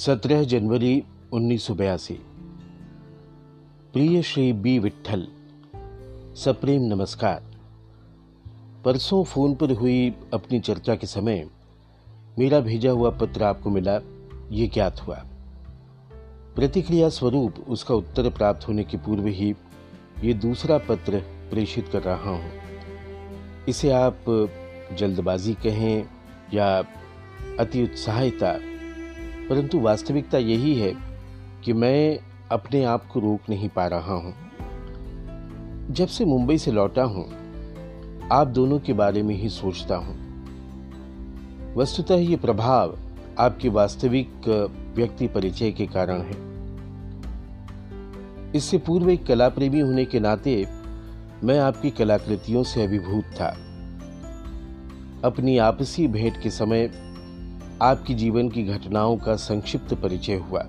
[0.00, 2.14] सत्रह जनवरी उन्नीस सौ बयासी।
[3.92, 5.26] प्रिय श्री बी विठल
[6.36, 7.42] सप्रेम नमस्कार।
[8.84, 11.48] परसों फ़ोन पर हुई अपनी चर्चा के समय
[12.38, 13.96] मेरा भेजा हुआ पत्र आपको मिला,
[14.50, 15.16] ये ज्ञात हुआ।
[16.56, 19.54] प्रतिक्रिया स्वरूप उसका उत्तर प्राप्त होने के पूर्व ही
[20.24, 22.50] ये दूसरा पत्र प्रेषित कर रहा हूँ।
[23.68, 24.24] इसे आप
[24.92, 26.04] जल्दबाजी कहें
[26.54, 26.84] या
[27.60, 28.69] अति उत्साहिता
[29.50, 30.92] परंतु वास्तविकता यही है
[31.64, 32.18] कि मैं
[32.50, 34.34] अपने आप को रोक नहीं पा रहा हूँ।
[35.90, 37.24] जब से मुंबई से लौटा हूँ,
[38.32, 40.14] आप दोनों के बारे में ही सोचता हूँ।
[41.76, 42.98] वस्तुतः ये प्रभाव
[43.38, 44.48] आपके वास्तविक
[44.96, 46.38] व्यक्ति परिचय के कारण है।
[48.54, 50.66] इससे पूर्व एक कला प्रेमी होने के नाते
[51.44, 53.56] मैं आपकी कलाकृतियों से अभिभूत था।
[55.24, 56.90] अपनी आपसी भेंट के समय
[57.82, 60.66] आपकी जीवन की घटनाओं का संक्षिप्त परिचय हुआ।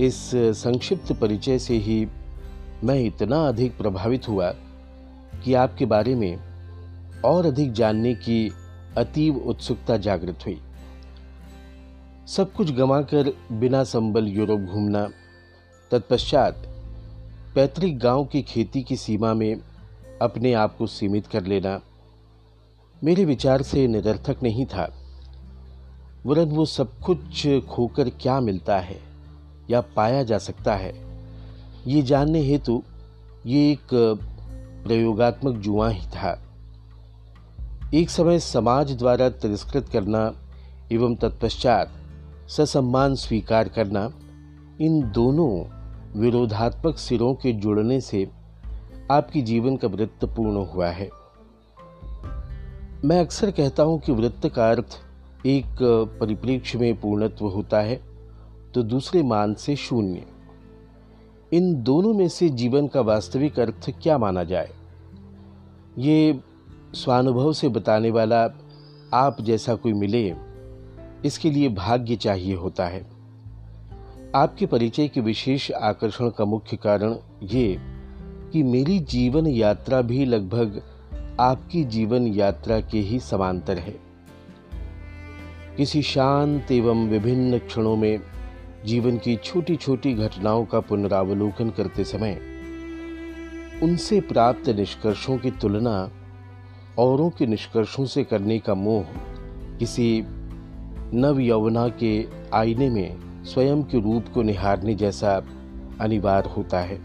[0.00, 2.06] इस संक्षिप्त परिचय से ही
[2.84, 4.50] मैं इतना अधिक प्रभावित हुआ
[5.44, 6.38] कि आपके बारे में
[7.24, 8.52] और अधिक जानने की
[8.96, 10.60] अतीव उत्सुकता जागृत हुई।
[12.26, 15.08] सब कुछ गंवाकर बिना संबल यूरोप घूमना,
[15.90, 16.62] तत्पश्चात
[17.54, 19.56] पैतृक गाँव की खेती की सीमा में
[20.22, 21.80] अपने आप को सीमित कर लेना
[23.04, 25.03] मेरे विचार से निरर्थक नहीं था।
[26.26, 28.98] वरन वो सब कुछ खोकर क्या मिलता है
[29.70, 30.92] या पाया जा सकता है?
[31.86, 32.82] ये जानने हेतु
[33.46, 33.94] ये एक
[34.84, 36.38] प्रयोगात्मक जुआ ही था।
[37.94, 40.32] एक समय समाज द्वारा तिरस्कृत करना
[40.92, 41.92] एवं तत्पश्चात
[42.48, 44.10] ससम्मान स्वीकार करना,
[44.80, 45.50] इन दोनों
[46.20, 48.28] विरोधात्मक सिरों के जुड़ने से
[49.10, 51.08] आपकी जीवन का वृत्त पूर्ण हुआ है।
[53.04, 55.00] मैं अक्सर कहता हूँ कि वृत्त का अर्थ
[55.46, 55.76] एक
[56.20, 58.00] परिप्रेक्ष्य में पूर्णत्व होता है
[58.74, 60.22] तो दूसरे मान से शून्य।
[61.52, 64.70] इन दोनों में से जीवन का वास्तविक अर्थ क्या माना जाए?
[65.98, 66.40] ये
[66.94, 68.42] स्वानुभव से बताने वाला
[69.14, 70.34] आप जैसा कोई मिले,
[71.24, 73.04] इसके लिए भाग्य चाहिए होता है।
[74.34, 77.76] आपके परिचय के विशेष आकर्षण का मुख्य कारण ये
[78.52, 80.82] कि मेरी जीवन यात्रा भी लगभग
[81.40, 83.94] आपकी जीवन यात्रा के ही समांतर है।
[85.76, 88.20] किसी शांत एवं विभिन्न क्षणों में
[88.84, 92.38] जीवन की छोटी छोटी घटनाओं का पुनरावलोकन करते समय,
[93.82, 96.10] उनसे प्राप्त निष्कर्षों की तुलना,
[96.98, 99.04] औरों के निष्कर्षों से करने का मोह
[99.78, 100.24] किसी
[101.14, 102.14] नव यौवना के
[102.54, 105.36] आईने में स्वयं के रूप को निहारने जैसा
[106.00, 107.00] अनिवार्य होता है।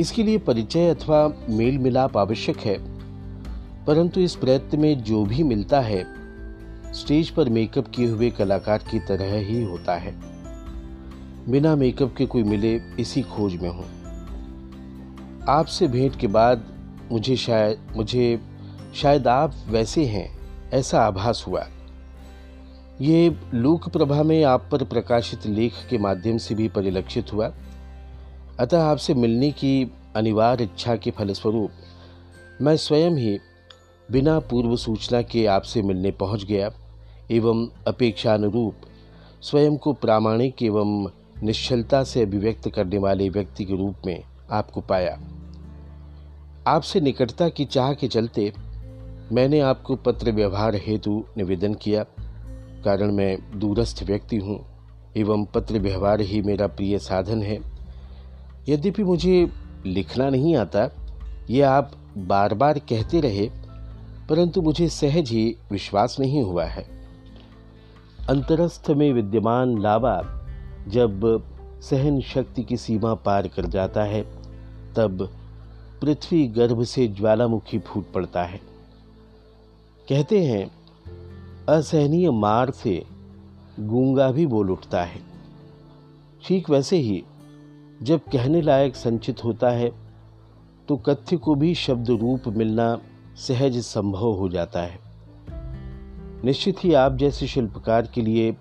[0.00, 2.78] इसके लिए परिचय अथवा मेल मिलाप आवश्यक है,
[3.86, 6.04] परंतु इस प्रयत्न में जो भी मिलता है
[6.94, 10.14] स्टेज पर मेकअप किए हुए कलाकार की तरह ही होता है।
[11.48, 13.84] बिना मेकअप के कोई मिले इसी खोज में हूँ।
[15.48, 16.64] आपसे भेंट के बाद
[17.12, 18.40] मुझे शायद मुझे
[18.94, 20.28] शायद आप वैसे हैं,
[20.72, 21.66] ऐसा आभास हुआ।
[23.00, 27.52] ये लोक प्रभा में आप पर प्रकाशित लेख के माध्यम से भी परिलक्षित हुआ।
[28.60, 31.70] अतः आपसे मिलने की अनिवार्य इच्छा के फलस्वरूप
[32.62, 33.38] मैं स्वयं ही
[34.10, 36.70] बिना पूर्व सूचना के आपसे मिलने पहुँच गया।
[37.30, 38.86] एवं अपेक्षानुरूप
[39.42, 41.10] स्वयं को प्रामाणिक एवं
[41.42, 45.18] निश्चलता से अभिव्यक्त करने वाले व्यक्ति के रूप में आपको पाया।
[46.66, 48.52] आपसे निकटता की चाह के चलते
[49.32, 52.04] मैंने आपको पत्र व्यवहार हेतु निवेदन किया,
[52.84, 54.60] कारण मैं दूरस्थ व्यक्ति हूँ
[55.16, 57.58] एवं पत्र व्यवहार ही मेरा प्रिय साधन है।
[58.68, 59.50] यद्यपि मुझे
[59.86, 60.88] लिखना नहीं आता,
[61.50, 63.50] ये आप बार बार कहते रहे,
[64.28, 66.99] परंतु मुझे सहज ही विश्वास नहीं हुआ है।
[68.30, 70.44] अंतरस्थ में विद्यमान लावा
[70.88, 71.44] जब
[71.82, 74.22] सहन शक्ति की सीमा पार कर जाता है,
[74.96, 75.28] तब
[76.00, 78.60] पृथ्वी गर्भ से ज्वालामुखी फूट पड़ता है।
[80.08, 80.70] कहते हैं,
[81.68, 83.04] असहनीय मार से
[83.80, 85.20] गूँगा भी बोल उठता है।
[86.44, 87.22] ठीक वैसे ही,
[88.02, 89.92] जब कहने लायक संचित होता है
[90.88, 92.98] तो कथ्य को भी शब्द रूप मिलना
[93.36, 95.09] सहज संभव हो जाता है।
[96.44, 98.52] निश्चित ही आप जैसे शिल्पकार के लिए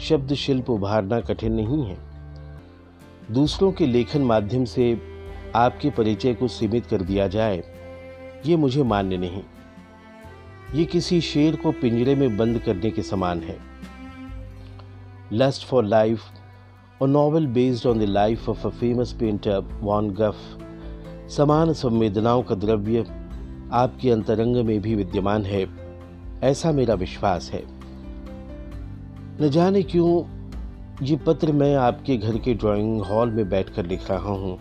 [0.00, 1.96] शब्द शिल्प उभारना कठिन नहीं है।
[3.30, 4.92] दूसरों के लेखन माध्यम से
[5.56, 7.62] आपके परिचय को सीमित कर दिया जाए,
[8.46, 9.42] ये मुझे मान्य नहीं।
[10.74, 13.56] ये किसी शेर को पिंजरे में बंद करने के समान है।
[15.32, 16.22] लस्ट फॉर लाइफ
[17.02, 20.36] और novel based on the life of a famous painter Van Gogh
[21.30, 23.04] समान संवेदनाओं का द्रव्य
[23.72, 25.64] आपके अंतरंग में भी विद्यमान है।
[26.42, 27.62] ऐसा मेरा विश्वास है।
[29.40, 30.24] न जाने क्यों,
[31.02, 34.58] ये पत्र मैं आपके घर के ड्राइंग हॉल में बैठकर लिख रहा हूँ।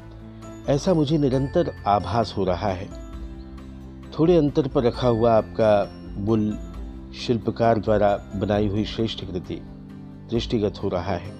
[0.69, 2.87] ऐसा मुझे निरंतर आभास हो रहा है।
[4.19, 6.59] थोड़े अंतर पर रखा हुआ आपका बुल
[7.27, 9.61] शिल्पकार द्वारा बनाई हुई श्रेष्ठ कृति
[10.29, 11.31] दृष्टिगत हो रहा है।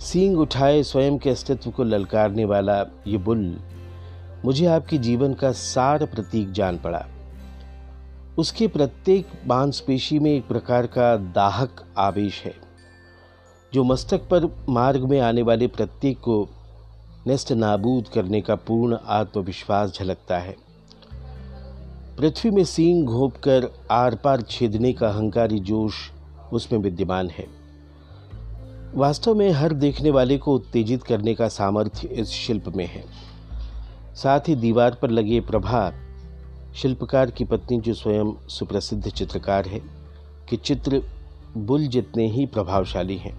[0.00, 3.60] सींग उठाए स्वयं के अस्तित्व को ललकारने वाला ये बुल
[4.44, 7.06] मुझे आपके जीवन का सार प्रतीक जान पड़ा।
[8.38, 12.54] उसके प्रत्येक मांसपेशी में एक प्रकार का दाहक आवेश है,
[13.72, 16.48] जो मस्तक पर मार्ग में आने वाले प्रत्येक को
[17.28, 20.56] नष्ट नाबूद करने का पूर्ण आत्मविश्वास झलकता है।
[22.18, 25.94] पृथ्वी में सींग घोप कर आर पार छेदने का अहंकारी जोश
[26.52, 27.46] उसमें विद्यमान है।
[28.94, 33.04] वास्तव में हर देखने वाले को उत्तेजित करने का सामर्थ्य इस शिल्प में है।
[34.14, 36.03] साथ ही दीवार पर लगे प्रभाव
[36.74, 39.80] शिल्पकार की पत्नी जो स्वयं सुप्रसिद्ध चित्रकार है,
[40.48, 41.02] कि चित्र
[41.56, 43.34] बुल जितने ही प्रभावशाली हैं।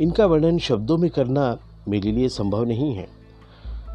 [0.00, 1.58] इनका वर्णन शब्दों में करना
[1.88, 3.06] मेरे लिए संभव नहीं है।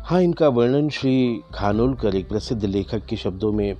[0.03, 3.75] हाँ इनका वर्णन श्री खानोलकर, एक प्रसिद्ध लेखक के शब्दों में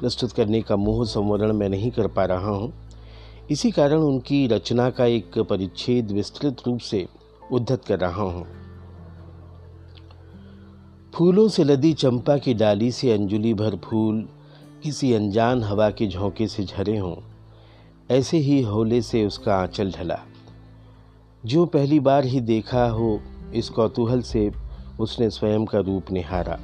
[0.00, 2.72] प्रस्तुत करने का मोह संवरण मैं नहीं कर पा रहा हूँ।
[3.50, 7.06] इसी कारण उनकी रचना का एक परिच्छेद विस्तृत रूप से
[7.52, 8.46] उद्धत कर रहा हूँ।
[11.14, 14.28] फूलों से लदी चंपा की डाली से अंजुली भर फूल
[14.82, 17.16] किसी अनजान हवा के झोंके से झरे हों,
[18.10, 20.18] ऐसे ही होले से उसका आंचल ढला।
[21.46, 23.20] जो पहली बार ही देखा हो,
[23.54, 24.50] इस कौतूहल से
[25.00, 26.58] उसने स्वयं का रूप निहारा।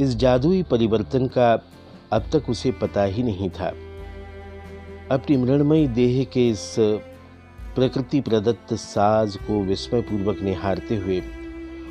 [0.00, 1.52] इस जादुई परिवर्तन का
[2.12, 3.72] अब तक उसे पता ही नहीं था।
[5.10, 6.74] अपनी मृणमयी देह के इस
[7.74, 11.22] प्रकृति प्रदत्त साज को विस्मयपूर्वक निहारते हुए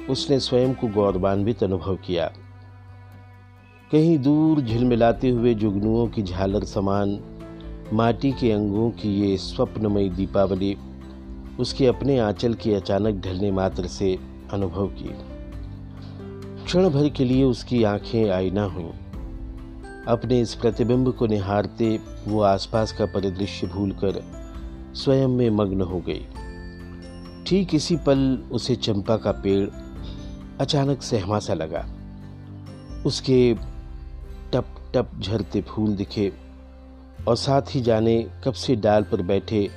[0.10, 2.32] उसने स्वयं को गौरवान्वित अनुभव किया।
[3.92, 7.20] कहीं दूर झिलमिलाते हुए जुगनुओं की झालर समान,
[7.94, 10.78] माटी के अंगों की ये स्वप्नमयी दीपावली
[11.60, 14.20] उसके अपने आंचल के अचानक ढलने मात्र से
[14.54, 15.10] अनुभव की।
[16.66, 18.92] क्षण भर के लिए उसकी आँखें आईना हुईं।
[20.08, 24.24] अपने इस प्रतिबिंब को निहारते वो आसपास का परिदृश्य भूलकर
[24.94, 26.26] स्वयं में मग्न हो गई।
[27.48, 29.85] ठीक इसी पल उसे चंपा का पेड़
[30.62, 31.86] अचानक सा लगा।
[33.06, 33.54] उसके
[34.54, 34.66] टप
[34.96, 36.32] टप झरते फूल दिखे
[37.28, 39.70] और साथ ही जाने कब से डाल पर बैठे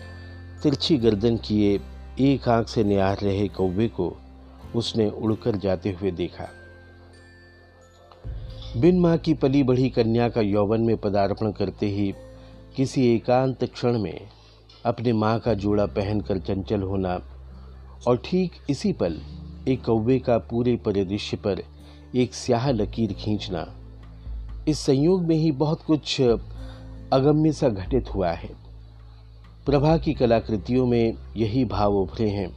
[0.63, 1.81] तिरछी गर्दन किए
[2.21, 4.17] एक आँख से निहार रहे कौवे को
[4.77, 6.49] उसने उड़कर जाते हुए देखा।
[8.77, 12.15] बिन माँ की पली बढ़ी कन्या का यौवन में पदार्पण करते ही
[12.77, 14.29] किसी एकांत क्षण में
[14.85, 17.21] अपने माँ का जोड़ा पहनकर चंचल होना
[18.07, 19.21] और ठीक इसी पल
[19.69, 21.62] एक कौवे का पूरे परिदृश्य पर
[22.15, 23.75] एक स्याह लकीर खींचना।
[24.69, 26.20] इस संयोग में ही बहुत कुछ
[27.12, 28.50] अगम्य सा घटित हुआ है।
[29.67, 32.56] प्रभा की कलाकृतियों में यही भाव उभरे हैं।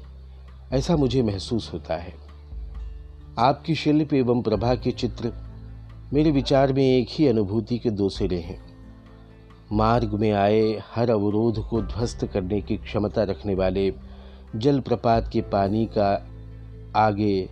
[0.71, 2.13] ऐसा मुझे महसूस होता है।
[3.39, 5.33] आपकी शिल्प एवं प्रभा के चित्र
[6.13, 8.61] मेरे विचार में एक ही अनुभूति के दो सिरे हैं।
[9.73, 13.93] मार्ग में आए हर अवरोध को ध्वस्त करने की क्षमता रखने वाले
[14.55, 16.30] जलप्रपात के पानी का
[16.95, 17.49] आगे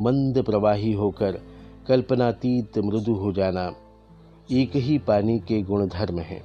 [0.00, 1.40] मंद प्रवाही होकर
[1.88, 3.72] कल्पनातीत मृदु हो जाना
[4.52, 6.42] एक ही पानी के गुणधर्म हैं।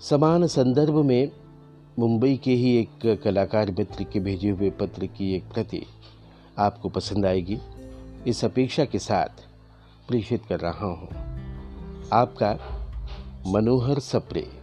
[0.00, 1.32] समान संदर्भ में
[1.98, 5.86] मुंबई के ही एक कलाकार मित्र के भेजे हुए पत्र की एक प्रति
[6.58, 7.58] आपको पसंद आएगी।
[8.26, 9.48] इस अपेक्षा के साथ
[10.08, 11.08] प्रेषित कर रहा हूँ।
[12.12, 12.58] आपका
[13.46, 14.59] मनोहर सप्रे।